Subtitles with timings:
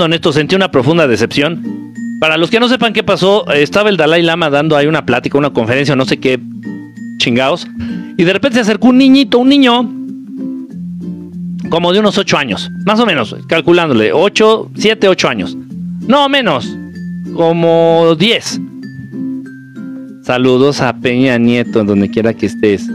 [0.00, 1.92] honesto, sentí una profunda decepción.
[2.20, 5.36] Para los que no sepan qué pasó, estaba el Dalai Lama dando ahí una plática,
[5.38, 6.40] una conferencia, no sé qué
[7.18, 7.66] chingados.
[8.16, 9.90] Y de repente se acercó un niñito, un niño,
[11.68, 15.56] como de unos 8 años, más o menos, calculándole, 8, 7, 8 años.
[16.06, 16.68] No, menos,
[17.34, 18.60] como 10.
[20.22, 22.88] Saludos a Peña Nieto, donde quiera que estés.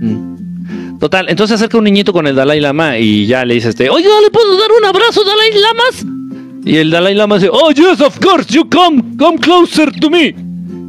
[0.00, 0.98] Mm.
[0.98, 3.90] Total, entonces se acerca un niñito con el Dalai Lama y ya le dice este,
[3.90, 6.15] oye, ¿le puedo dar un abrazo, Dalai Lamas?
[6.66, 10.34] Y el Dalai Lama dice, oh, yes, of course, you come, come closer to me.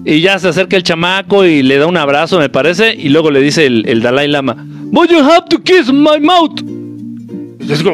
[0.06, 3.30] Y ya se acerca el chamaco y le da un abrazo, me parece, y luego
[3.30, 4.56] le dice el, Dalai Lama,
[4.92, 6.64] but you have to kiss my mouth.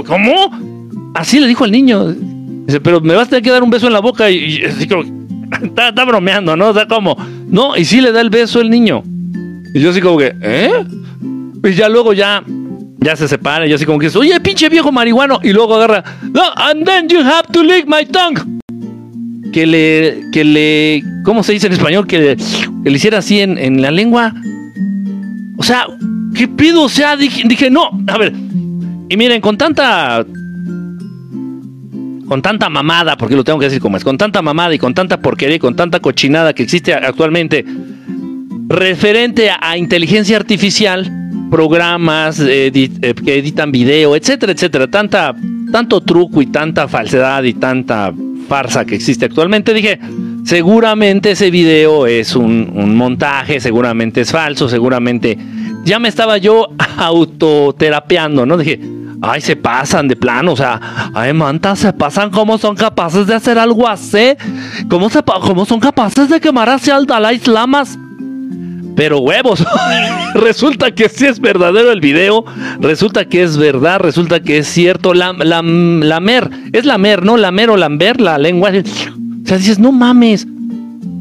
[0.08, 1.12] ¿cómo?
[1.14, 2.14] Así le dijo al niño.
[2.68, 4.64] Dice, pero me vas a tener que dar un beso en la boca y,
[5.62, 6.70] está, bromeando, ¿no?
[6.70, 7.18] O sea, como,
[7.50, 9.04] no, y sí le da el beso el niño.
[9.74, 10.72] Y yo así como que, ¿eh?
[11.66, 12.42] Y ya luego ya
[13.04, 16.04] ya se separa, y así como que dice, oye, pinche viejo marihuano, y luego agarra,
[16.32, 18.42] no, and then you have to lick my tongue.
[19.52, 22.08] Que le, que le, ¿cómo se dice en español?
[22.08, 22.36] Que
[22.84, 24.34] le, hiciera así en, la lengua.
[25.58, 25.86] O sea,
[26.34, 26.84] ¿qué pido?
[26.84, 28.34] O sea, dije, dije, no, a ver.
[29.10, 30.26] Y miren, con tanta
[32.28, 34.96] con tanta mamada, porque lo tengo que decir como es, con tanta mamada y con
[34.96, 37.64] tanta porquería y con tanta cochinada que existe actualmente
[38.70, 41.23] referente a inteligencia artificial,
[41.54, 44.88] programas eh, que editan video, etcétera, etcétera.
[44.88, 45.36] Tanta,
[45.72, 48.12] tanto truco y tanta falsedad y tanta
[48.50, 49.72] farsa que existe actualmente.
[49.72, 50.00] Dije,
[50.46, 55.38] seguramente ese video es un, montaje, seguramente es falso, seguramente
[55.86, 58.58] ya me estaba yo autoterapeando, ¿no?
[58.58, 58.80] Dije,
[59.22, 60.82] ay, se pasan de plano, o sea,
[61.14, 64.34] ay, manta, se pasan, ¿cómo son capaces de hacer algo así?
[64.90, 65.08] ¿Cómo,
[65.42, 68.00] cómo son capaces de quemar hacia el Dalai Lamas?
[68.96, 69.64] Pero huevos,
[70.36, 72.46] resulta que sí es verdadero el video,
[72.80, 75.14] resulta que es verdad, resulta que es cierto.
[75.14, 77.38] La, mer, es la mer, ¿no?
[77.38, 78.72] La mer o lamber, la lengua.
[78.72, 80.48] O sea, dices, no mames.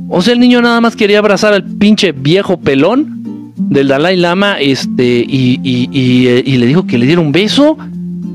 [0.08, 4.60] O sea, el niño nada más quería abrazar al pinche viejo pelón del Dalai Lama
[4.60, 7.78] este, y, y, eh, y, le dijo que le diera un beso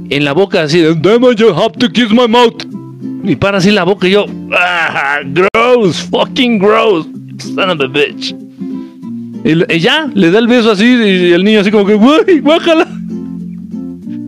[0.09, 0.95] en la boca así de,
[1.37, 2.63] you have to kiss my mouth.
[3.23, 7.05] Y para así la boca y yo, ah, gross, fucking gross,
[7.55, 8.46] son of a bitch.
[9.43, 12.87] Y, ya, le da el beso así y el niño así como que, ¡Uy, guájala!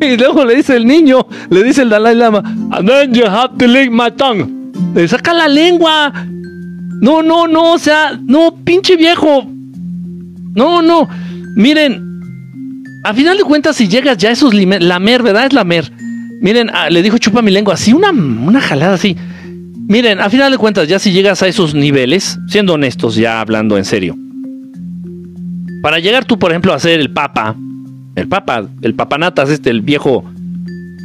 [0.02, 3.58] Y luego le dice el niño, le dice el Dalai Lama, and then you have
[3.58, 4.48] to lick my tongue.
[4.96, 6.14] Le saca la lengua.
[7.02, 9.46] No, no, no, o sea, no, pinche viejo.
[10.56, 11.08] No, no.
[11.56, 12.22] Miren,
[13.04, 15.48] a final de cuentas, si llegas ya a esos la mer, ¿verdad?
[15.48, 15.92] Es la mer.
[16.42, 19.18] Miren, ah, le dijo chupa mi lengua, así, una, una jalada así.
[19.88, 23.78] Miren, a final de cuentas, ya si llegas a esos niveles, siendo honestos, ya hablando
[23.78, 24.16] en serio,
[25.82, 27.56] para llegar tú, por ejemplo, a ser el papa,
[28.16, 30.24] el papa, el papanatas, este, el viejo,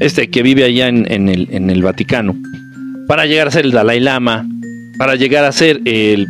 [0.00, 2.36] este que vive allá en, el, en el Vaticano,
[3.06, 4.46] para llegar a ser el Dalai Lama,
[4.98, 6.26] para llegar a ser el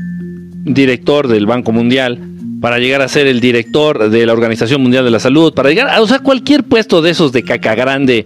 [0.65, 2.19] director del Banco Mundial,
[2.61, 5.89] para llegar a ser el director de la Organización Mundial de la Salud, para llegar
[5.89, 8.25] a, o sea, cualquier puesto de esos de caca grande,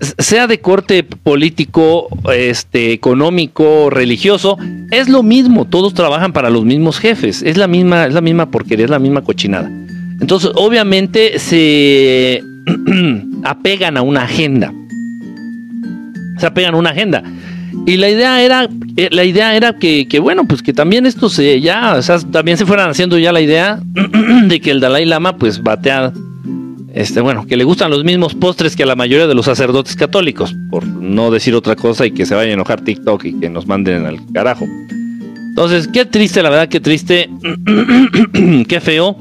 [0.00, 4.58] sea de corte político, este, económico, religioso,
[4.90, 8.50] es lo mismo, todos trabajan para los mismos jefes, es la misma, es la misma
[8.50, 9.70] porquería, es la misma cochinada.
[10.20, 12.42] Entonces, obviamente se
[13.44, 14.72] apegan a una agenda.
[16.38, 17.22] Se apegan a una agenda.
[17.86, 21.60] Y la idea era, eh, la idea era que, bueno, pues que también esto se
[21.60, 22.00] ya,
[22.32, 23.80] también se fueran haciendo ya la idea
[24.48, 26.12] de que el Dalai Lama pues batea
[26.96, 29.96] este, bueno, que le gustan los mismos postres que a la mayoría de los sacerdotes
[29.96, 33.50] católicos, por no decir otra cosa y que se vaya a enojar TikTok y que
[33.50, 34.66] nos manden al carajo.
[35.50, 37.28] Entonces, qué triste, la verdad, qué triste,
[38.66, 39.18] qué feo.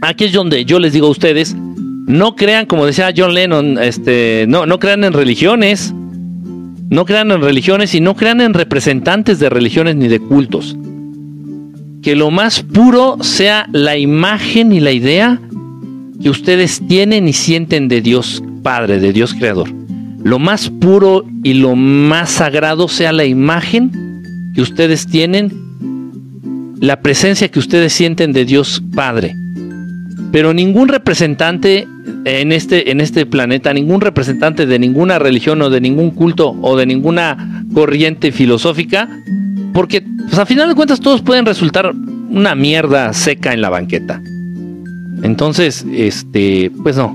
[0.00, 4.46] Aquí es donde yo les digo a ustedes, no crean, como decía John Lennon, este,
[4.48, 5.92] no, no crean en religiones,
[6.88, 10.78] no crean en religiones y no crean en representantes de religiones ni de cultos.
[12.02, 15.38] Que lo más puro sea la imagen y la idea
[16.22, 19.68] que ustedes tienen y sienten de Dios Padre, de Dios Creador.
[20.22, 25.52] Lo más puro y lo más sagrado sea la imagen que ustedes tienen,
[26.80, 29.34] la presencia que ustedes sienten de Dios Padre.
[30.30, 31.86] Pero ningún representante
[32.24, 36.76] en este, en este planeta, ningún representante de ninguna religión o de ningún culto o
[36.76, 39.08] de ninguna corriente filosófica,
[39.72, 41.92] porque pues, a final de cuentas todos pueden resultar
[42.30, 44.22] una mierda seca en la banqueta.
[45.22, 47.14] Entonces, este, pues no,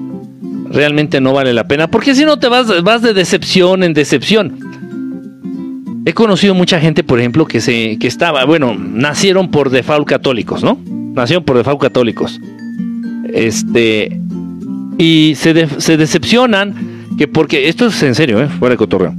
[0.71, 4.59] realmente no vale la pena, porque si no te vas, vas de decepción en decepción.
[6.05, 10.63] He conocido mucha gente, por ejemplo, que se, que estaba, bueno, nacieron por default católicos,
[10.63, 10.79] ¿no?
[10.87, 12.39] Nacieron por default católicos.
[13.33, 14.17] Este,
[14.97, 18.47] y se, se decepcionan que porque, esto es en serio, ¿eh?
[18.47, 19.13] fuera de cotorreo.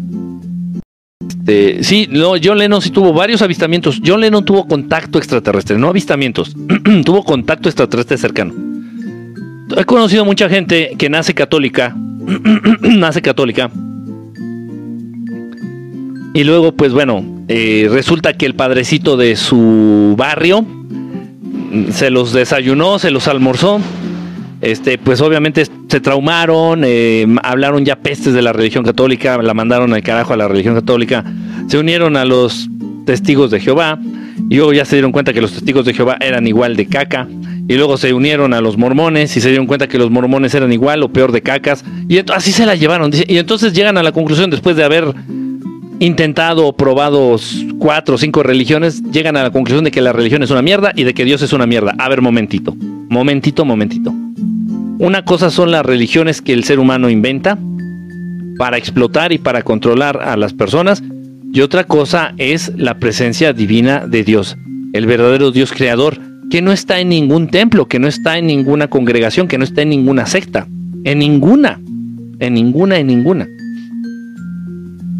[1.48, 4.00] Este, sí, no, John Lennon sí tuvo varios avistamientos.
[4.04, 6.54] John Lennon tuvo contacto extraterrestre, no avistamientos,
[7.04, 8.52] tuvo contacto extraterrestre cercano.
[9.76, 11.94] He conocido mucha gente que nace católica,
[12.80, 13.70] nace católica,
[16.34, 20.64] y luego, pues bueno, eh, resulta que el padrecito de su barrio
[21.90, 23.80] se los desayunó, se los almorzó.
[24.60, 29.94] Este, pues obviamente se traumaron, eh, hablaron ya pestes de la religión católica, la mandaron
[29.94, 31.24] al carajo a la religión católica,
[31.68, 32.68] se unieron a los
[33.06, 33.98] testigos de Jehová
[34.48, 37.26] y luego ya se dieron cuenta que los testigos de Jehová eran igual de caca
[37.68, 40.72] y luego se unieron a los mormones y se dieron cuenta que los mormones eran
[40.72, 44.10] igual o peor de cacas y así se la llevaron y entonces llegan a la
[44.10, 45.14] conclusión después de haber
[46.00, 47.36] intentado o probado
[47.78, 50.92] cuatro o cinco religiones, llegan a la conclusión de que la religión es una mierda
[50.94, 51.94] y de que Dios es una mierda.
[51.98, 52.74] A ver, momentito,
[53.08, 54.12] momentito, momentito.
[54.98, 57.58] Una cosa son las religiones que el ser humano inventa
[58.58, 61.02] para explotar y para controlar a las personas
[61.52, 64.56] y otra cosa es la presencia divina de Dios,
[64.92, 66.18] el verdadero Dios creador,
[66.50, 69.82] que no está en ningún templo, que no está en ninguna congregación, que no está
[69.82, 70.66] en ninguna secta,
[71.04, 71.80] en ninguna,
[72.38, 73.48] en ninguna, en ninguna.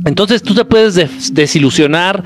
[0.05, 2.25] Entonces tú te puedes desilusionar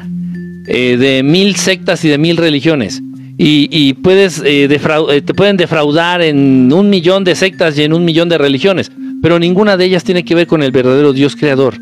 [0.66, 3.02] eh, de mil sectas y de mil religiones.
[3.44, 8.04] Y, puedes eh, eh, te pueden defraudar en un millón de sectas y en un
[8.04, 8.92] millón de religiones.
[9.20, 11.74] Pero ninguna de ellas tiene que ver con el verdadero Dios creador.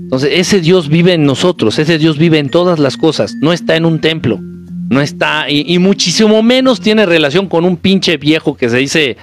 [0.00, 3.76] Entonces, ese Dios vive en nosotros, ese Dios vive en todas las cosas, no está
[3.76, 4.40] en un templo,
[4.88, 9.16] no está, y, muchísimo menos tiene relación con un pinche viejo que se dice,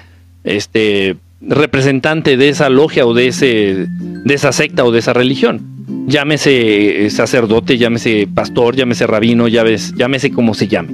[0.44, 5.62] este, representante de esa logia o de, ese, de esa secta o de esa religión.
[6.07, 10.89] Llámese eh, sacerdote, llámese pastor, llámese rabino, llámese, llámese como se llame.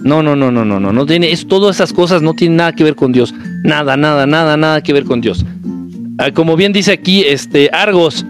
[0.00, 2.72] No, no, no, no, no, no, no tiene, es, todas esas cosas no tienen nada
[2.72, 3.32] que ver con Dios.
[3.62, 5.44] Nada, nada, nada, nada que ver con Dios.
[6.18, 8.26] Ah, como bien dice aquí, este, Argos,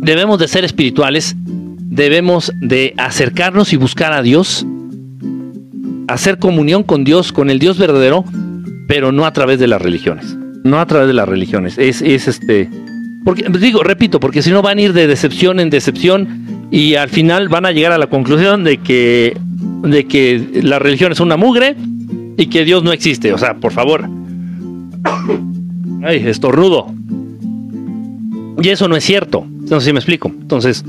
[0.00, 1.36] debemos de ser espirituales,
[1.94, 4.66] debemos de acercarnos y buscar a Dios,
[6.08, 8.24] hacer comunión con Dios, con el Dios verdadero,
[8.88, 10.36] pero no a través de las religiones.
[10.64, 11.78] No a través de las religiones.
[11.78, 12.68] Es, es este.
[13.24, 17.08] Porque, digo, repito, porque si no van a ir de decepción en decepción y al
[17.08, 19.36] final van a llegar a la conclusión de que,
[19.82, 21.76] de que la religión es una mugre
[22.36, 23.32] y que Dios no existe.
[23.32, 24.08] O sea, por favor.
[26.02, 26.92] Ay, estornudo.
[28.60, 29.46] Y eso no es cierto.
[29.70, 30.28] No sé si me explico.
[30.28, 30.84] Entonces,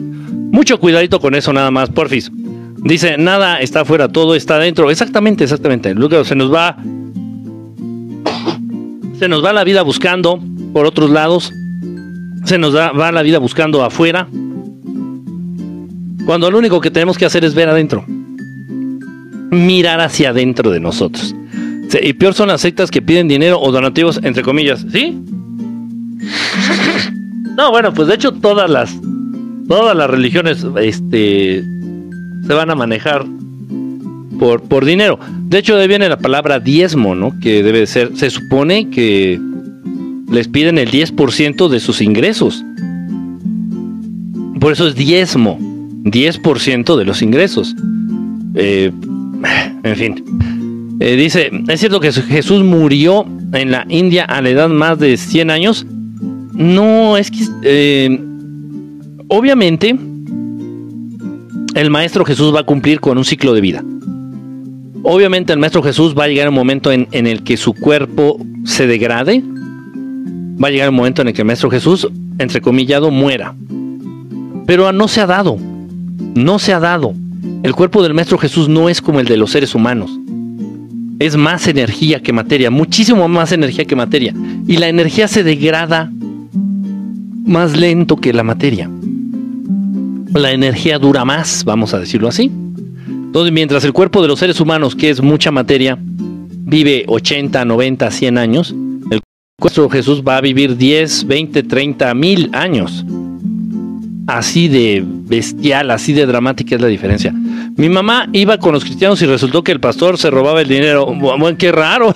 [0.51, 2.31] mucho cuidadito con eso nada más, porfis.
[2.77, 4.91] Dice, nada está afuera, todo está dentro.
[4.91, 5.93] Exactamente, exactamente.
[5.95, 6.77] Luego se nos va
[9.17, 10.39] se nos va la vida buscando
[10.73, 11.51] por otros lados.
[12.43, 14.27] Se nos va la vida buscando afuera.
[16.25, 18.03] Cuando lo único que tenemos que hacer es ver adentro.
[19.51, 21.35] Mirar hacia adentro de nosotros.
[22.01, 24.85] Y peor son las sectas que piden dinero o donativos, entre comillas.
[24.91, 25.17] ¿Sí?
[27.55, 28.93] No, bueno, pues de hecho todas las
[29.67, 31.63] todas las religiones este
[32.45, 33.25] se van a manejar
[34.39, 35.19] por, por dinero.
[35.47, 37.39] De hecho, de viene la palabra diezmo, ¿no?
[37.39, 39.39] Que debe ser, se supone que
[40.29, 42.63] les piden el 10% de sus ingresos.
[44.59, 45.57] Por eso es diezmo,
[46.03, 47.75] 10% de los ingresos.
[48.55, 48.91] Eh,
[49.83, 50.23] en fin.
[50.99, 55.17] Eh, dice, ¿es cierto que Jesús murió en la India a la edad más de
[55.17, 55.85] 100 años?
[56.53, 57.45] No, es que...
[57.63, 58.34] Eh,
[59.27, 59.97] obviamente,
[61.75, 63.83] el Maestro Jesús va a cumplir con un ciclo de vida.
[65.03, 68.87] Obviamente el Maestro Jesús va a llegar un momento en, el que su cuerpo se
[68.87, 69.43] degrade.
[69.43, 72.07] Va a llegar un momento en el que el Maestro Jesús,
[72.39, 73.53] entre comillado, muera.
[74.65, 75.57] Pero no se ha dado.
[76.33, 77.13] No se ha dado.
[77.61, 80.17] El cuerpo del Maestro Jesús no es como el de los seres humanos.
[81.19, 84.33] Es más energía que materia, muchísimo más energía que materia.
[84.67, 86.11] Y la energía se degrada
[87.45, 88.89] más lento que la materia.
[90.35, 92.51] La energía dura más, vamos a decirlo así.
[93.07, 98.11] Entonces, mientras el cuerpo de los seres humanos, que es mucha materia, vive 80, 90,
[98.11, 98.75] 100 años,
[99.11, 99.21] el
[99.57, 103.05] cuerpo de Jesús va a vivir 10, 20, 30 mil años.
[104.27, 107.31] Así de bestial, así de dramática es la diferencia.
[107.77, 111.05] Mi mamá iba con los cristianos y resultó que el pastor se robaba el dinero.
[111.15, 112.13] Bueno, qué raro.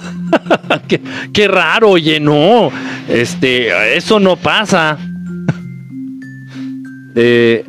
[1.34, 2.70] qué, raro, oye, no.
[3.08, 4.98] Este, eso no pasa.
[7.16, 7.64] eh,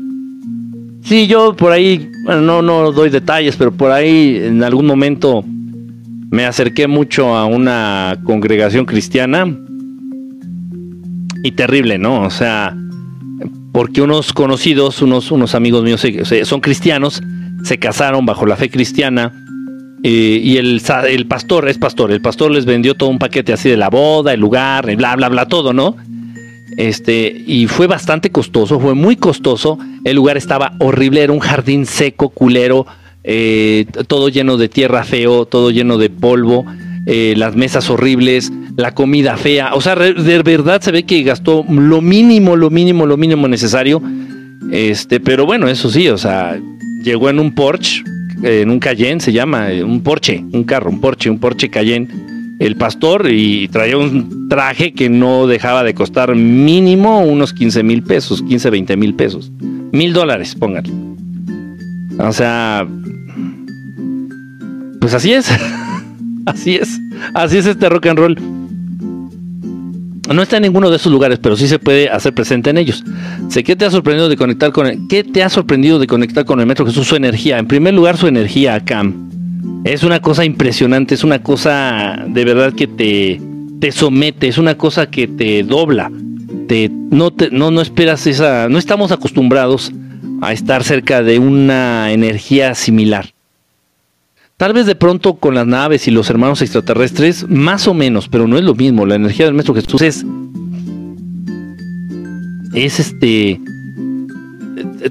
[1.11, 5.43] Sí, yo por ahí, bueno, no, no doy detalles, pero por ahí en algún momento
[6.31, 9.45] me acerqué mucho a una congregación cristiana
[11.43, 12.23] y terrible, ¿no?
[12.23, 12.77] O sea,
[13.73, 16.07] porque unos conocidos, unos, unos amigos míos
[16.45, 17.21] son cristianos,
[17.65, 19.33] se casaron bajo la fe cristiana
[20.05, 23.69] eh, y el, el pastor es pastor, el pastor les vendió todo un paquete así
[23.69, 25.97] de la boda, el lugar, bla, bla, bla, todo, ¿no?
[26.81, 29.79] Este, y fue bastante costoso, fue muy costoso.
[30.03, 32.87] El lugar estaba horrible, era un jardín seco, culero,
[33.23, 36.65] eh, todo lleno de tierra feo, todo lleno de polvo,
[37.05, 39.75] eh, las mesas horribles, la comida fea.
[39.75, 44.01] O sea, de verdad se ve que gastó lo mínimo, lo mínimo, lo mínimo necesario.
[44.73, 46.59] Este, pero bueno, eso sí, o sea,
[47.03, 48.03] llegó en un Porsche,
[48.43, 52.09] en un Cayenne se llama, eh, un Porsche, un carro, un Porsche, un Porsche Cayenne,
[52.61, 58.03] el pastor y traía un traje que no dejaba de costar mínimo unos 15 mil
[58.03, 59.51] pesos, 15, 20 mil pesos,
[59.93, 60.93] mil dólares, pónganle.
[62.19, 62.87] O sea,
[65.01, 65.51] pues así es,
[66.47, 67.01] así es,
[67.35, 68.37] así es este rock and roll.
[70.33, 73.03] No está en ninguno de esos lugares, pero sí se puede hacer presente en ellos.
[73.49, 76.45] Sé qué te ha sorprendido de conectar con el, ¿qué te ha sorprendido de conectar
[76.45, 77.09] con el Metro Jesús?
[77.09, 77.59] Su energía.
[77.59, 79.30] En primer lugar, su energía, Cam.
[79.85, 83.41] Es una cosa impresionante, es una cosa de verdad que te,
[83.81, 86.11] te somete, es una cosa que te dobla.
[86.69, 88.69] Te, no, te, no, no esperas esa.
[88.69, 89.93] No estamos acostumbrados
[90.43, 93.33] a estar cerca de una energía similar.
[94.61, 98.47] Tal vez de pronto con las naves y los hermanos extraterrestres, más o menos, pero
[98.47, 99.07] no es lo mismo.
[99.07, 100.27] La energía del Maestro Jesús es.
[102.75, 103.59] Es este.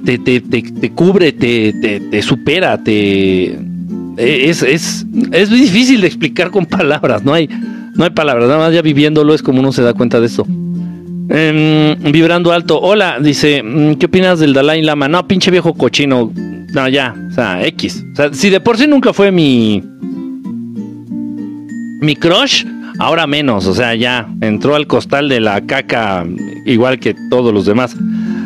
[0.05, 1.73] Te, te, te, te cubre, te,
[2.11, 3.57] te, supera, te.
[4.19, 7.47] Es, es, es difícil de explicar con palabras, no hay,
[7.95, 10.45] no hay palabras, nada más ya viviéndolo es como uno se da cuenta de esto.
[11.29, 15.07] Em, vibrando alto, hola, dice, mm, ¿qué opinas del Dalai Lama?
[15.07, 16.33] No, pinche viejo cochino,
[16.73, 18.05] no, ya, o sea, X.
[18.33, 19.81] Si de por sí nunca fue mi.
[22.01, 22.65] Mi crush,
[22.99, 23.65] ahora menos.
[23.65, 26.25] O sea, ya entró al costal de la caca
[26.65, 27.95] igual que todos los demás.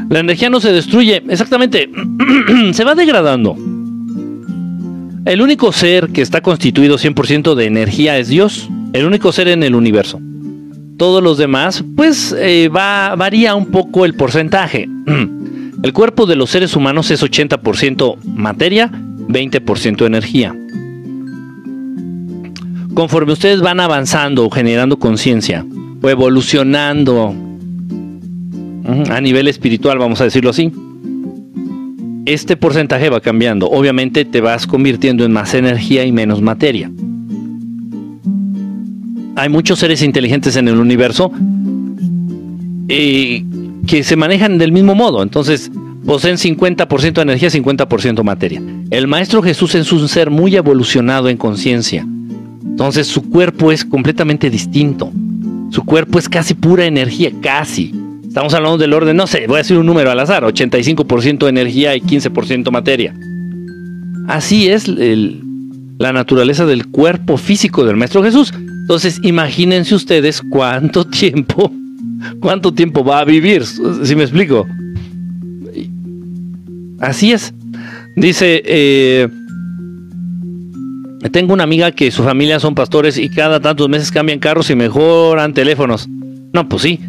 [0.10, 1.90] La energía no se destruye, exactamente.
[2.74, 3.56] se va degradando.
[5.26, 8.70] El único ser que está constituido 100% de energía es Dios.
[8.92, 10.20] El único ser en el universo.
[10.98, 14.90] Todos los demás, pues eh, va, varía un poco el porcentaje.
[15.84, 20.56] El cuerpo de los seres humanos es 80% materia, 20% energía.
[22.94, 25.66] Conforme ustedes van avanzando, generando conciencia
[26.02, 27.36] o evolucionando
[29.10, 30.72] a nivel espiritual, vamos a decirlo así,
[32.26, 33.70] este porcentaje va cambiando.
[33.70, 36.92] Obviamente te vas convirtiendo en más energía y menos materia.
[39.36, 41.32] Hay muchos seres inteligentes en el universo
[42.88, 43.46] y
[43.88, 45.24] que se manejan del mismo modo.
[45.24, 45.72] Entonces,
[46.06, 48.62] poseen 50% energía, 50% materia.
[48.90, 52.06] El Maestro Jesús es un ser muy evolucionado en conciencia.
[52.64, 55.12] Entonces, su cuerpo es completamente distinto.
[55.72, 57.94] Su cuerpo es casi pura energía, casi.
[58.34, 61.96] Estamos hablando del orden, no sé, voy a decir un número al azar, 85% energía
[61.96, 63.14] y 15% materia.
[64.28, 68.52] Así es la naturaleza del cuerpo físico del Maestro Jesús.
[68.56, 71.72] Entonces, imagínense ustedes cuánto tiempo
[72.40, 73.66] ¿Cuánto tiempo va a vivir?
[73.66, 74.66] Si me explico.
[77.00, 77.54] Así es.
[78.16, 79.28] Dice, eh,
[81.32, 84.76] tengo una amiga que su familia son pastores y cada tantos meses cambian carros y
[84.76, 86.08] mejoran teléfonos.
[86.54, 87.00] No, pues sí.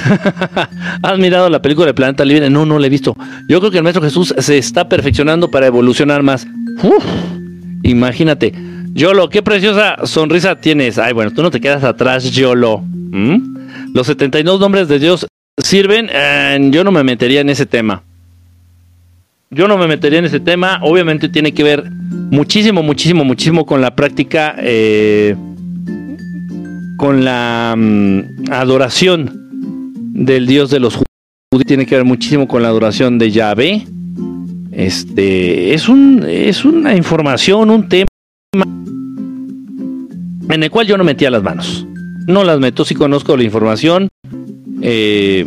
[1.02, 2.50] ¿Has mirado la película de Planeta Libre?
[2.50, 3.16] No, no la he visto.
[3.48, 6.46] Yo creo que el Maestro Jesús se está perfeccionando para evolucionar más.
[7.82, 8.52] imagínate.
[8.94, 10.98] Yolo, qué preciosa sonrisa tienes.
[10.98, 12.78] Ay, bueno, tú no te quedas atrás, Yolo.
[12.78, 13.94] ¿Mm?
[13.94, 15.26] Los 72 nombres de Dios
[15.58, 16.08] sirven.
[16.12, 18.02] Eh, yo no me metería en ese tema.
[19.50, 20.80] Yo no me metería en ese tema.
[20.82, 25.36] Obviamente tiene que ver muchísimo, muchísimo, muchísimo con la práctica, eh,
[26.96, 29.41] con la mm, adoración
[30.12, 31.06] del Dios de los judíos.
[31.66, 33.86] Tiene que ver muchísimo con la adoración de Yahvé.
[34.72, 38.08] Este es un es una información, un tema
[40.48, 41.86] en el cual yo no metía las manos.
[42.26, 44.08] No las meto, si conozco la información,
[44.80, 45.44] eh,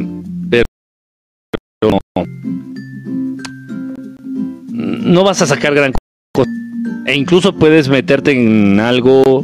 [0.50, 0.65] pero
[4.72, 5.93] no, vas a sacar gran
[6.34, 6.50] cosa.
[7.05, 9.43] E incluso puedes meterte en algo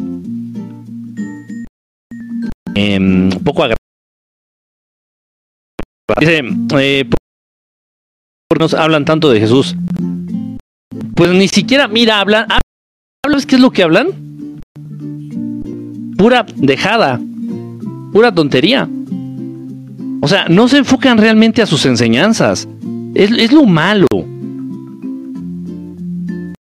[2.76, 3.81] eh, poco agradable.
[6.20, 6.42] Dice,
[6.80, 9.76] eh, ¿por qué nos hablan tanto de Jesús?
[11.16, 12.48] Pues ni siquiera, mira, hablan,
[13.24, 14.32] ¿hablas qué es lo que hablan?
[16.22, 17.20] pura dejada,
[18.14, 18.88] pura tontería.
[20.22, 22.68] O sea, no se enfocan realmente a sus enseñanzas.
[23.16, 24.06] Es, lo malo.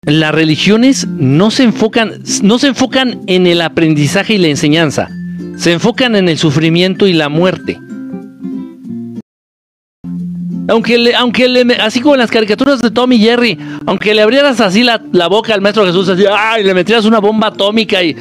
[0.03, 5.09] Las religiones no se enfocan, no se enfocan en el aprendizaje y la enseñanza.
[5.57, 7.77] Se enfocan en el sufrimiento y la muerte.
[10.71, 14.61] Aunque, le, aunque le, así como en las caricaturas de Tommy Jerry, aunque le abrieras
[14.61, 14.97] así la,
[15.27, 16.63] boca al maestro Jesús, así, ¡ay!
[16.63, 18.15] le metieras una bomba atómica y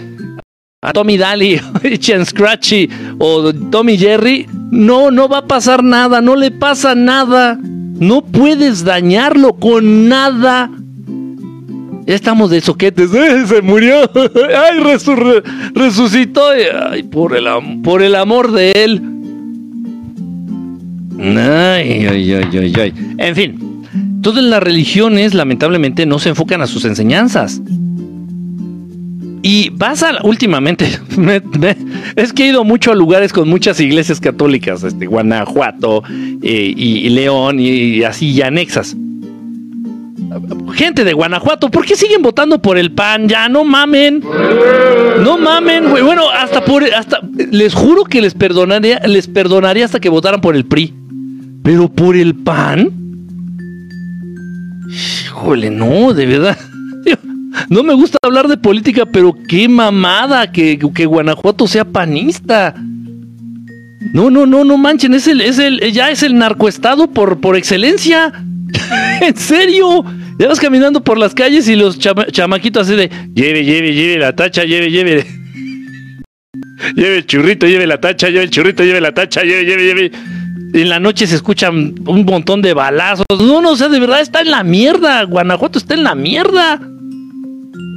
[0.83, 1.61] a Tommy Daly,
[2.01, 2.89] Chen Scratchy
[3.19, 7.57] o Tommy Jerry, no, no va a pasar nada, no le pasa nada.
[8.01, 10.71] No puedes dañarlo con nada.
[12.07, 13.13] Estamos de soquetes.
[13.13, 14.11] ¡Eh, se murió.
[14.15, 14.81] ¡Ay,
[15.75, 16.49] resucitó!
[16.91, 17.47] ¡Ay, por el,
[17.85, 19.20] por el amor de él!
[21.23, 23.83] Ay, ay, ay, ay, En fin,
[24.23, 27.61] todas las religiones lamentablemente no se enfocan a sus enseñanzas.
[29.43, 30.87] Y vas a últimamente,
[32.17, 36.03] es que he ido mucho a lugares con muchas iglesias católicas, este, Guanajuato
[36.43, 38.97] eh, y, León y, así y anexas.
[40.75, 43.29] Gente de Guanajuato, ¿por qué siguen votando por el PAN?
[43.29, 44.23] Ya no mamen.
[45.23, 45.91] No mamen.
[45.91, 46.85] Bueno, hasta por
[47.51, 51.00] les juro que les les perdonaría hasta que votaran por el PRI.
[51.63, 52.91] Pero por el PAN?
[55.25, 56.59] Híjole, no, de verdad.
[57.69, 62.75] No me gusta hablar de política, pero qué mamada que, que Guanajuato sea panista.
[64.15, 67.57] No, no, no, no manchen, es el, es el, ya es el narcoestado por, por
[67.57, 68.33] excelencia.
[69.21, 70.05] en serio.
[70.39, 74.35] Ya vas caminando por las calles y los chamaquitos así de lleve, lleve, lleve la
[74.35, 75.27] tacha, lleve, lleve.
[76.97, 80.13] lleve el churrito, lleve la tacha, lleve el churrito, lleve la tacha, lleve, lleve, lleve.
[80.73, 83.27] En la noche se escuchan un montón de balazos.
[83.31, 85.25] No, no, o sea, de verdad está en la mierda.
[85.25, 86.81] Guanajuato está en la mierda.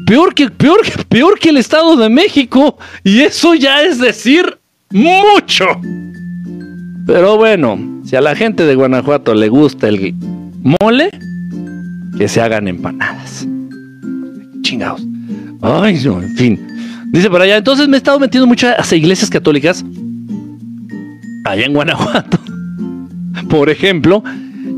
[0.07, 2.77] Peor que, peor, peor que el Estado de México.
[3.03, 4.57] Y eso ya es decir
[4.91, 5.65] mucho.
[7.05, 10.15] Pero bueno, si a la gente de Guanajuato le gusta el
[10.81, 11.11] mole,
[12.17, 13.47] que se hagan empanadas.
[14.61, 15.01] Chingados.
[15.61, 16.67] Ay, no, en fin.
[17.11, 19.85] Dice por allá, entonces me he estado metiendo mucho a iglesias católicas
[21.45, 22.39] allá en Guanajuato.
[23.49, 24.23] Por ejemplo,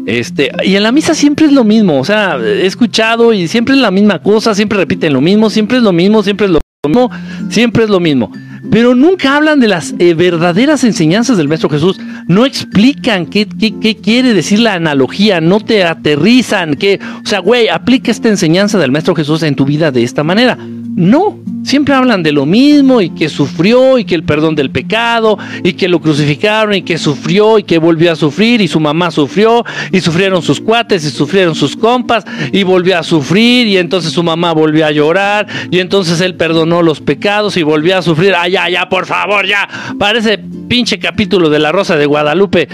[0.05, 3.75] este, y en la misa siempre es lo mismo, o sea, he escuchado y siempre
[3.75, 6.59] es la misma cosa, siempre repiten lo mismo, siempre es lo mismo, siempre es lo
[6.85, 7.11] mismo,
[7.49, 8.31] siempre es lo mismo.
[8.71, 13.95] Pero nunca hablan de las eh, verdaderas enseñanzas del Maestro Jesús, no explican qué, qué,
[13.97, 18.91] quiere decir la analogía, no te aterrizan, que, o sea, güey, aplica esta enseñanza del
[18.91, 20.57] Maestro Jesús en tu vida de esta manera.
[20.57, 25.37] No, siempre hablan de lo mismo y que sufrió y que el perdón del pecado
[25.63, 29.11] y que lo crucificaron y que sufrió y que volvió a sufrir y su mamá
[29.11, 34.13] sufrió y sufrieron sus cuates y sufrieron sus compas y volvió a sufrir y entonces
[34.13, 38.33] su mamá volvió a llorar y entonces él perdonó los pecados y volvió a sufrir.
[38.37, 39.67] Ay, ya, ya, por favor, ya.
[39.99, 40.37] Parece
[40.69, 42.69] pinche capítulo de La Rosa de Guadalupe.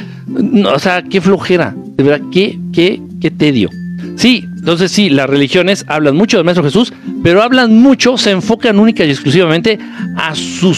[0.65, 1.73] o sea, qué flojera.
[1.75, 3.69] De verdad, qué, qué, qué tedio.
[4.15, 8.79] Sí, entonces sí, las religiones hablan mucho del Maestro Jesús, pero hablan mucho, se enfocan
[8.79, 9.79] única y exclusivamente
[10.15, 10.69] a su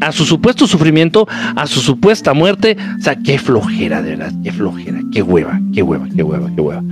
[0.00, 1.26] a su supuesto sufrimiento,
[1.56, 2.76] a su supuesta muerte.
[2.98, 6.60] O sea, qué flojera, de verdad, qué flojera, qué hueva, qué hueva, qué hueva, qué
[6.60, 6.82] hueva.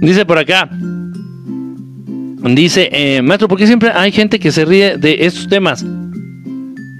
[0.00, 0.68] Dice por acá,
[2.42, 5.84] dice, eh, maestro, ¿por qué siempre hay gente que se ríe de estos temas?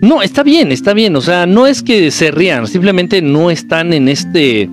[0.00, 1.16] No, está bien, está bien.
[1.16, 4.70] O sea, no es que se rían, simplemente no están en este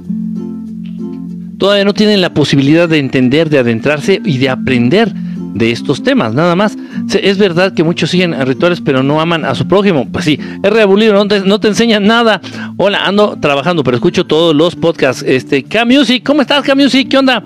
[1.58, 6.34] todavía no tienen la posibilidad de entender, de adentrarse y de aprender de estos temas,
[6.34, 6.78] nada más.
[7.22, 10.08] Es verdad que muchos siguen rituales, pero no aman a su prójimo.
[10.12, 12.42] Pues sí, es reabulido, no te, no te enseñan nada.
[12.78, 15.24] Hola, ando trabajando, pero escucho todos los podcasts.
[15.26, 17.08] Este, K-Music, ¿cómo estás, K-Music?
[17.08, 17.42] ¿Qué onda?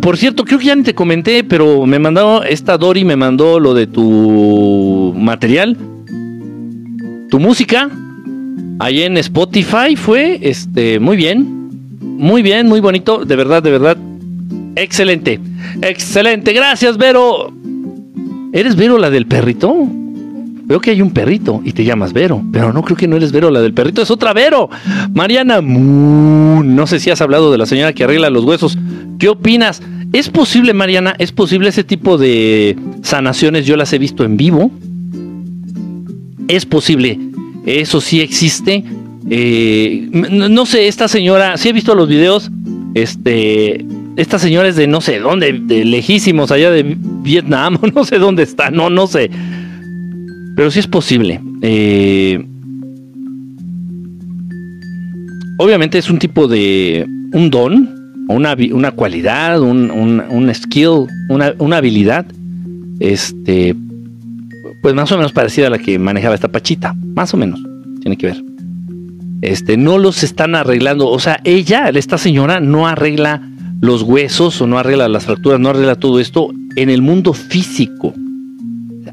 [0.00, 3.60] Por cierto, creo que ya ni te comenté, pero me mandó, esta Dori me mandó
[3.60, 5.76] lo de tu material,
[7.32, 7.88] tu música,
[8.78, 11.70] ahí en Spotify fue, este, muy bien,
[12.02, 13.96] muy bien, muy bonito, de verdad, de verdad.
[14.76, 15.40] Excelente,
[15.80, 16.52] excelente.
[16.52, 17.50] Gracias, Vero.
[18.52, 19.74] ¿Eres Vero la del perrito?
[19.78, 23.32] Veo que hay un perrito y te llamas Vero, pero no creo que no eres
[23.32, 24.68] Vero la del perrito, es otra Vero.
[25.14, 28.76] Mariana, no sé si has hablado de la señora que arregla los huesos.
[29.18, 29.80] ¿Qué opinas?
[30.12, 31.14] ¿Es posible, Mariana?
[31.18, 33.64] ¿Es posible ese tipo de sanaciones?
[33.64, 34.70] Yo las he visto en vivo.
[36.48, 37.18] Es posible.
[37.66, 38.84] Eso sí existe.
[39.30, 42.50] Eh, no, sé, esta señora, si he visto los videos,
[42.94, 43.84] este,
[44.16, 48.42] esta señora es de no sé dónde, de lejísimos, allá de Vietnam, no sé dónde
[48.42, 49.30] está, no, no sé.
[50.56, 51.40] Pero sí es posible.
[51.62, 52.44] Eh,
[55.58, 61.78] obviamente es un tipo de, un don, una, una cualidad, un, un, skill, una, una
[61.78, 62.26] habilidad,
[63.00, 63.74] este,
[64.82, 67.60] pues más o menos parecida a la que manejaba esta Pachita, más o menos,
[68.02, 68.52] tiene que ver
[69.42, 71.08] este, no los están arreglando.
[71.08, 73.42] O sea, ella, esta señora, no arregla
[73.80, 78.14] los huesos o no arregla las fracturas, no arregla todo esto en el mundo físico.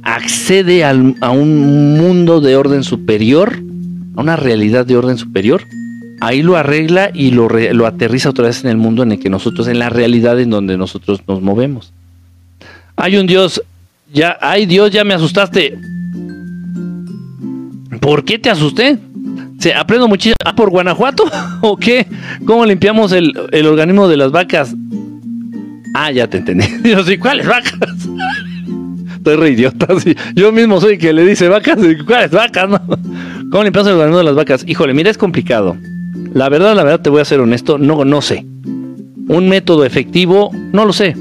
[0.04, 0.94] Accede a
[1.32, 3.60] un mundo de orden superior,
[4.16, 5.64] a una realidad de orden superior.
[6.22, 9.30] Ahí lo arregla y lo, lo aterriza otra vez en el mundo en el que
[9.30, 11.92] nosotros, en la realidad en donde nosotros nos movemos.
[12.96, 13.64] Hay un Dios,
[14.14, 15.78] ya, ay Dios, ya me asustaste.
[18.00, 18.98] ¿Por qué te asusté?
[19.60, 21.26] ¿Se aprendo muchísimo ¿Ah, por Guanajuato
[21.62, 22.08] o qué?
[22.46, 24.74] ¿Cómo limpiamos el, el organismo de las vacas?
[25.94, 26.66] Ah, ya te entendí.
[26.84, 27.74] Yo sí, ¿cuáles vacas?
[29.16, 29.88] Estoy re idiota.
[30.34, 31.78] Yo mismo soy que le dice vacas.
[32.08, 32.70] ¿Cuáles vacas?
[33.52, 34.64] ¿Cómo limpiamos el organismo de las vacas?
[34.66, 35.76] Híjole, mira, es complicado.
[36.34, 38.46] La verdad, la verdad, te voy a ser honesto, no, no sé.
[39.28, 41.16] Un método efectivo, no lo sé.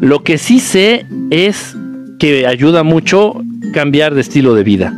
[0.00, 1.76] Lo que sí sé es
[2.18, 4.94] que ayuda mucho cambiar de estilo de vida.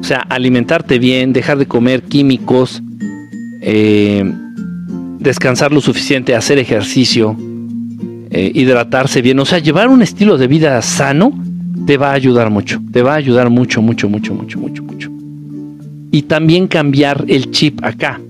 [0.00, 2.82] O sea, alimentarte bien, dejar de comer químicos,
[3.60, 4.24] eh,
[5.18, 7.36] descansar lo suficiente, hacer ejercicio,
[8.30, 9.38] eh, hidratarse bien.
[9.40, 11.32] O sea, llevar un estilo de vida sano
[11.86, 12.80] te va a ayudar mucho.
[12.92, 15.10] Te va a ayudar mucho, mucho, mucho, mucho, mucho, mucho.
[16.12, 18.20] Y también cambiar el chip acá.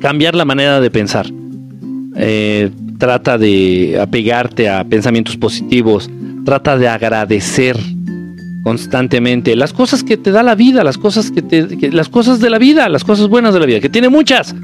[0.00, 1.26] Cambiar la manera de pensar.
[2.16, 6.10] Eh, trata de apegarte a pensamientos positivos.
[6.44, 7.78] Trata de agradecer
[8.62, 12.50] constantemente las cosas que te da la vida, las cosas que te, las cosas de
[12.50, 14.54] la vida, las cosas buenas de la vida, que tiene muchas.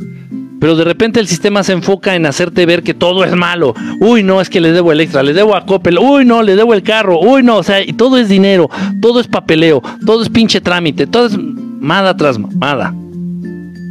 [0.61, 3.75] Pero de repente el sistema se enfoca en hacerte ver que todo es malo.
[4.01, 5.99] Uy, no, es que le debo el extra, le debo a Coppel.
[5.99, 7.19] Uy, no, le debo el carro.
[7.19, 8.69] Uy, no, o sea, y todo es dinero,
[9.01, 12.95] todo es papeleo, todo es pinche trámite, todo es mada tras mada.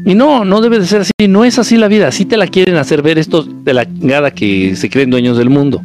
[0.05, 2.07] Y no, no debe de ser así, no es así la vida.
[2.07, 5.49] Así te la quieren hacer ver estos de la chingada que se creen dueños del
[5.49, 5.81] mundo.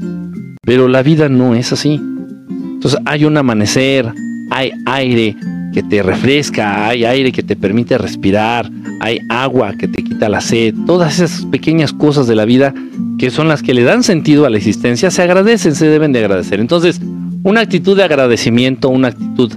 [0.64, 2.00] Pero la vida no es así.
[2.48, 4.12] Entonces hay un amanecer,
[4.50, 5.37] hay aire
[5.72, 10.40] que te refresca, hay aire que te permite respirar, hay agua que te quita la
[10.40, 12.72] sed, todas esas pequeñas cosas de la vida
[13.18, 16.20] que son las que le dan sentido a la existencia, se agradecen, se deben de
[16.20, 16.61] agradecer.
[16.61, 17.00] Entonces,
[17.42, 19.53] una actitud de agradecimiento, una actitud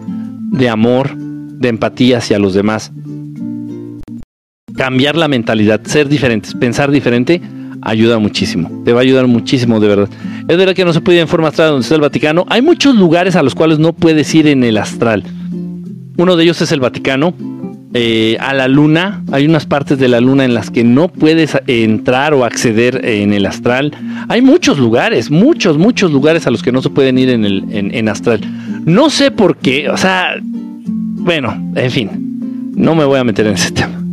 [0.52, 2.92] de amor, de empatía hacia los demás,
[4.76, 7.42] cambiar la mentalidad, ser diferentes, pensar diferente,
[7.88, 8.70] ayuda muchísimo.
[8.84, 10.10] Te va a ayudar muchísimo, de verdad.
[10.48, 12.46] Es verdad que no se puede ir en forma astral donde está el Vaticano.
[12.50, 15.24] Hay muchos lugares a los cuales no puedes ir en el astral.
[16.18, 17.34] Uno de ellos es el Vaticano.
[17.94, 21.58] Eh, a la luna, hay unas partes de la luna en las que no puedes
[21.68, 23.94] entrar o acceder en el astral.
[24.28, 27.64] Hay muchos lugares, muchos, muchos lugares a los que no se pueden ir en el
[27.72, 28.42] en astral.
[28.86, 33.54] No sé por qué, o sea, bueno, en fin, no me voy a meter en
[33.54, 34.04] ese tema.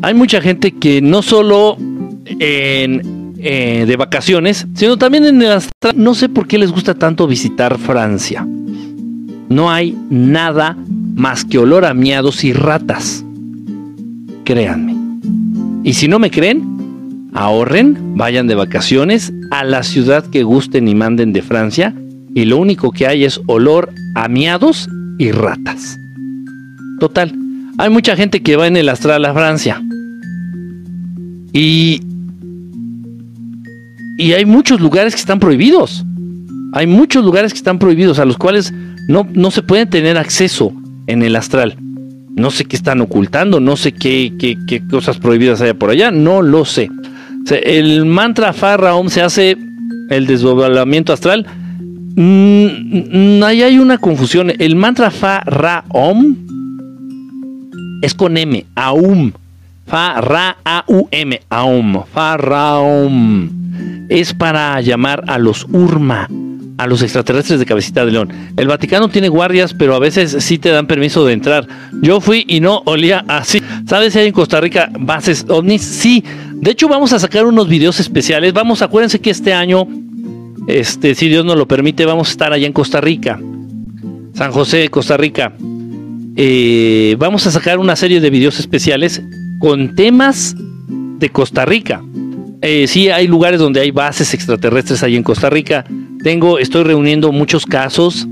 [0.00, 1.78] Hay mucha gente que no solo
[2.26, 5.94] en, eh, de vacaciones, sino también en el astral.
[5.96, 8.46] No sé por qué les gusta tanto visitar Francia.
[9.48, 10.76] No hay nada
[11.14, 13.24] más que olor a miados y ratas.
[14.44, 14.94] Créanme.
[15.84, 20.94] Y si no me creen, ahorren, vayan de vacaciones a la ciudad que gusten y
[20.94, 21.94] manden de Francia
[22.34, 25.98] y lo único que hay es olor a miados y ratas.
[26.98, 27.32] Total,
[27.78, 29.82] hay mucha gente que va en el astral a Francia.
[31.52, 32.00] Y
[34.16, 36.04] y hay muchos lugares que están prohibidos.
[36.72, 38.72] Hay muchos lugares que están prohibidos a los cuales
[39.08, 40.72] no, no se puede tener acceso
[41.06, 41.76] en el astral.
[42.36, 46.42] No sé qué están ocultando, no sé qué, qué, cosas prohibidas hay por allá, no
[46.42, 46.90] lo sé.
[47.48, 49.56] el mantra Farra Om se hace
[50.10, 51.46] el desdoblamiento astral.
[52.16, 54.52] Mm, ahí hay una confusión.
[54.58, 56.36] El mantra Farra Om
[58.02, 59.32] es con M, Aum.
[59.86, 62.02] Fa Ra A U M, Aum.
[62.12, 66.28] Fa Ra Om es para llamar a los Urma,
[66.78, 68.32] a los extraterrestres de cabecita de león.
[68.56, 71.66] El Vaticano tiene guardias, pero a veces sí te dan permiso de entrar.
[72.02, 73.62] Yo fui y no olía así.
[73.86, 75.82] ¿Sabes si hay en Costa Rica bases ovnis?
[75.82, 76.22] Sí.
[76.54, 78.52] De hecho, vamos a sacar unos videos especiales.
[78.52, 79.86] Vamos, acuérdense que este año,
[80.66, 83.40] este, si Dios nos lo permite, vamos a estar allá en Costa Rica.
[84.34, 85.52] San José, Costa Rica.
[86.36, 89.22] Eh, vamos a sacar una serie de videos especiales
[89.58, 90.54] con temas
[91.18, 92.02] de Costa Rica.
[92.62, 95.84] Eh, sí hay lugares donde hay bases extraterrestres ahí en Costa Rica.
[96.22, 98.26] Tengo, estoy reuniendo muchos casos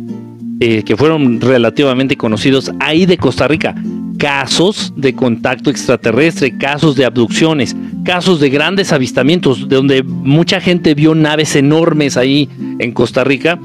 [0.61, 3.74] eh, que fueron relativamente conocidos ahí de Costa Rica.
[4.18, 10.94] Casos de contacto extraterrestre, casos de abducciones, casos de grandes avistamientos, de donde mucha gente
[10.94, 13.58] vio naves enormes ahí en Costa Rica.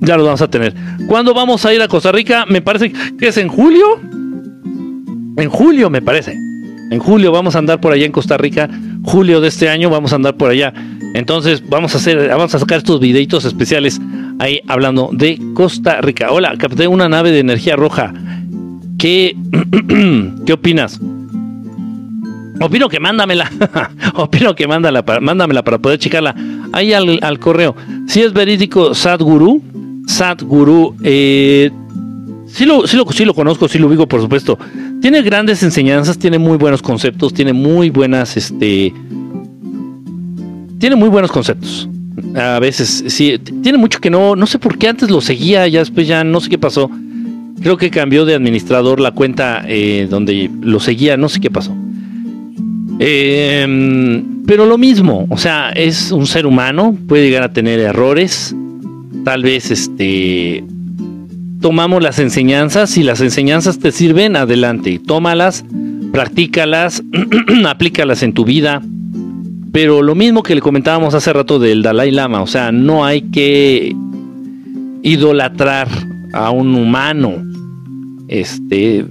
[0.00, 0.74] Ya los vamos a tener.
[1.06, 2.46] ¿Cuándo vamos a ir a Costa Rica?
[2.48, 4.00] Me parece que es en julio.
[5.36, 6.32] En julio, me parece.
[6.90, 8.68] En julio vamos a andar por allá en Costa Rica.
[9.02, 10.74] Julio de este año vamos a andar por allá.
[11.14, 14.00] Entonces vamos a hacer, vamos a sacar estos videitos especiales
[14.38, 16.30] ahí hablando de Costa Rica.
[16.30, 18.12] Hola, capté una nave de energía roja.
[18.98, 19.36] ¿Qué,
[20.46, 21.00] ¿qué opinas?
[22.60, 23.50] Opino que mándamela.
[24.14, 26.34] Opino que mándala para, mándamela para poder checarla.
[26.72, 27.74] Ahí al, correo.
[28.06, 29.62] Si es verídico Sadguru.
[30.06, 30.94] Sadguru.
[31.02, 31.70] Eh,
[32.46, 34.58] sí, lo, sí, lo, sí lo conozco, sí lo ubico, por supuesto.
[35.02, 38.94] Tiene grandes enseñanzas, tiene muy buenos conceptos, tiene muy buenas, este,
[40.78, 41.88] tiene muy buenos conceptos.
[42.36, 45.80] A veces, sí, tiene mucho que no, no sé por qué antes lo seguía, ya
[45.80, 46.88] después ya no sé qué pasó.
[47.60, 51.74] creo que cambió de administrador la cuenta eh, donde lo seguía, no sé qué pasó.
[53.00, 58.54] Em, pero lo mismo, o sea, es un ser humano, puede llegar a tener errores,
[59.24, 60.62] tal vez este
[61.62, 65.64] tomamos las enseñanzas, y las enseñanzas te sirven, adelante, tómalas,
[66.12, 67.02] practícalas,
[67.66, 68.82] aplícalas en tu vida.
[69.72, 73.22] Pero lo mismo que le comentábamos hace rato del Dalai Lama, o sea, no hay
[73.22, 73.96] que
[75.02, 75.88] idolatrar
[76.34, 77.42] a un humano.
[78.28, 79.06] Este,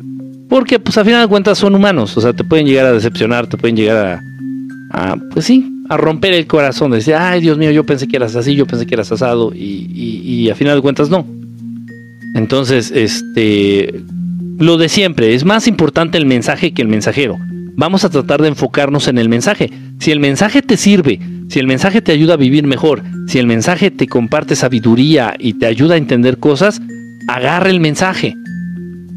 [0.47, 3.47] porque pues a final de cuentas son humanos, o sea, te pueden llegar a decepcionar,
[3.47, 4.19] te pueden llegar
[4.91, 8.17] a, pues sí, a romper el corazón, de decir, ay Dios mío, yo pensé que
[8.17, 11.25] eras así, yo pensé que eras asado, y, y a final de cuentas no.
[12.33, 14.03] Entonces, este,
[14.57, 17.37] lo de siempre, es más importante el mensaje que el mensajero.
[17.75, 19.71] Vamos a tratar de enfocarnos en el mensaje.
[19.99, 23.47] Si el mensaje te sirve, si el mensaje te ayuda a vivir mejor, si el
[23.47, 26.81] mensaje te comparte sabiduría y te ayuda a entender cosas,
[27.27, 28.35] agarra el mensaje.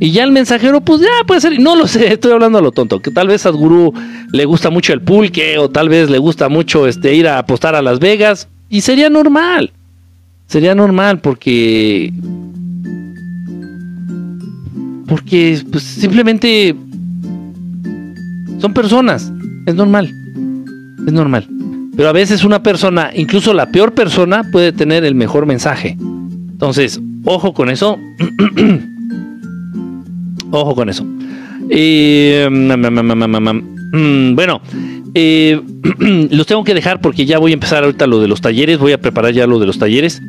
[0.01, 2.73] Y ya el mensajero, pues ya puede ser, no lo sé, estoy hablando a lo
[2.73, 3.93] tonto, que tal vez a Gurú
[4.33, 7.75] le gusta mucho el pulque o tal vez le gusta mucho este, ir a apostar
[7.75, 9.73] a Las Vegas y sería normal.
[10.55, 12.13] Sería normal porque
[15.09, 16.77] porque pues, simplemente
[18.61, 19.33] son personas.
[19.67, 20.15] Es normal.
[21.09, 21.49] Es normal.
[21.97, 25.97] Pero a veces una persona, incluso la peor persona, puede tener el mejor mensaje.
[25.99, 27.99] Entonces, ojo con eso.
[30.53, 31.05] ojo con eso.
[34.37, 34.63] bueno,
[36.31, 38.79] los tengo que dejar porque ya voy a empezar ahorita lo de los talleres.
[38.79, 40.23] Voy a preparar ya lo de los talleres.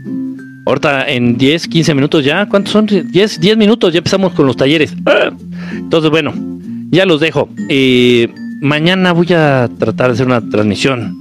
[0.65, 2.47] Ahorita en 10, 15 minutos ya.
[2.47, 2.87] ¿Cuántos son?
[2.87, 4.95] 10, 10 minutos ya empezamos con los talleres.
[5.71, 6.33] Entonces, bueno,
[6.89, 7.49] ya los dejo.
[7.69, 8.27] Eh,
[8.61, 11.17] mañana voy a tratar de hacer una transmisión.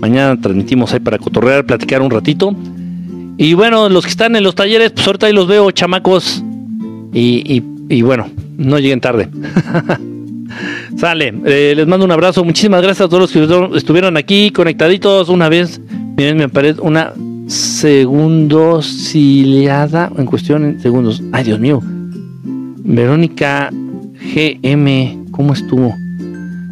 [0.00, 2.54] Mañana transmitimos ahí para cotorrear, platicar un ratito.
[3.38, 6.42] Y bueno, los que están en los talleres, pues ahorita ahí los veo, chamacos.
[7.12, 9.28] Y, y, bueno, no lleguen tarde.
[10.96, 12.44] Sale, eh, les mando un abrazo.
[12.44, 15.80] Muchísimas gracias a todos los que estuvieron aquí conectaditos una vez.
[16.16, 17.12] Miren, me aparece una
[17.46, 21.22] segundos ciliada en cuestión en segundos.
[21.32, 21.80] Ay, Dios mío.
[21.82, 25.94] Verónica GM, ¿cómo estuvo?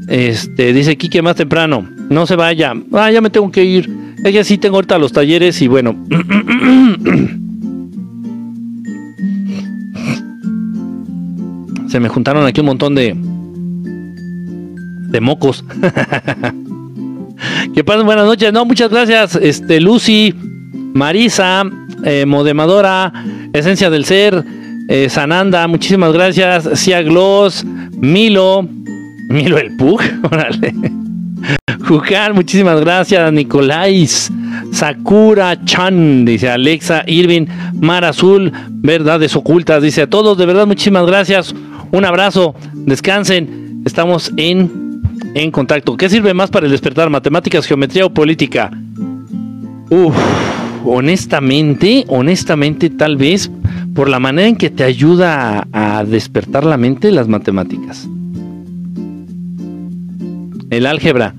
[0.08, 1.88] Este, dice Kike más temprano.
[2.10, 2.74] No se vaya.
[2.92, 3.90] Ah, ya me tengo que ir.
[4.24, 5.96] Ella sí tengo ahorita los talleres y bueno.
[11.88, 13.16] se me juntaron aquí un montón de
[15.08, 15.64] de mocos.
[17.74, 18.52] que pasen buenas noches.
[18.52, 19.36] No, muchas gracias.
[19.36, 20.34] Este, Lucy,
[20.94, 21.64] Marisa,
[22.04, 23.12] eh, Modemadora,
[23.52, 24.44] Esencia del Ser,
[24.88, 26.68] eh, Sananda, muchísimas gracias.
[26.74, 28.66] Cia Gloss, Milo,
[29.28, 30.72] Milo el Pug, órale.
[31.86, 33.32] Jucar, muchísimas gracias.
[33.32, 34.32] Nicolais,
[34.72, 41.06] Sakura Chan, dice Alexa Irving, Mar Azul, Verdades Ocultas, dice a todos, de verdad, muchísimas
[41.06, 41.52] gracias.
[41.90, 45.02] Un abrazo, descansen, estamos en,
[45.34, 45.96] en contacto.
[45.96, 47.10] ¿Qué sirve más para el despertar?
[47.10, 48.70] ¿Matemáticas, geometría o política?
[49.90, 50.14] Uf
[50.84, 53.50] honestamente, honestamente, tal vez
[53.94, 58.08] por la manera en que te ayuda a, despertar la mente las matemáticas.
[60.70, 61.34] El álgebra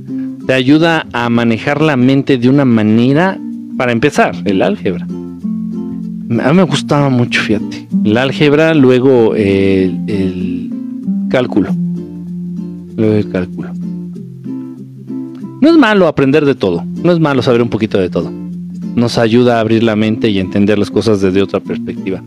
[0.48, 3.38] te ayuda a manejar la mente de una manera,
[3.78, 5.06] para empezar, el álgebra.
[5.06, 7.88] A mí me gustaba mucho, fíjate.
[8.04, 10.72] El álgebra, luego el, el
[11.30, 11.76] cálculo.
[12.96, 13.74] Luego el cálculo.
[15.62, 16.86] No es malo aprender de todo.
[17.04, 18.45] No es malo saber un poquito de todo
[18.96, 22.24] nos ayuda a abrir la mente y entender las cosas desde otra perspectiva.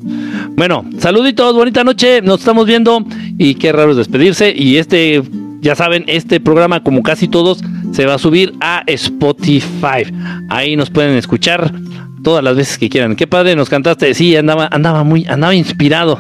[0.57, 3.05] Bueno, saluditos, bonita noche, nos estamos viendo
[3.39, 4.53] y qué raro es despedirse.
[4.57, 5.23] Y este,
[5.61, 7.61] ya saben, este programa, como casi todos,
[7.93, 10.05] se va a subir a Spotify.
[10.49, 11.73] Ahí nos pueden escuchar
[12.23, 13.17] todas las veces que quieran.
[13.17, 14.15] Qué padre nos cantaste.
[14.15, 16.19] Sí, andaba, andaba muy, andaba inspirado.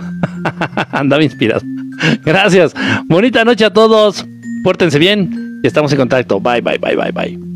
[0.90, 1.62] andaba inspirado.
[2.24, 2.74] Gracias.
[3.06, 4.26] Bonita noche a todos.
[4.62, 6.40] Pórtense bien y estamos en contacto.
[6.40, 7.47] Bye, bye, bye, bye, bye.